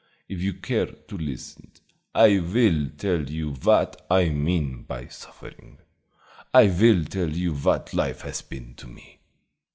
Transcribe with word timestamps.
If 0.27 0.41
you 0.41 0.55
care 0.55 0.87
to 0.87 1.15
listen, 1.15 1.71
I 2.15 2.39
will 2.39 2.89
tell 2.97 3.21
you 3.29 3.53
what 3.53 4.03
I 4.09 4.29
mean 4.29 4.81
by 4.81 5.05
suffering; 5.09 5.77
I 6.55 6.69
will 6.69 7.05
tell 7.05 7.29
you 7.29 7.53
what 7.53 7.93
life 7.93 8.21
has 8.21 8.41
been 8.41 8.73
to 8.77 8.87
me." 8.87 9.19